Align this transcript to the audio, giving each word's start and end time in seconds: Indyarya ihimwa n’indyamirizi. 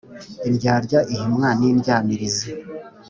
Indyarya 0.47 0.99
ihimwa 1.13 1.49
n’indyamirizi. 1.59 2.47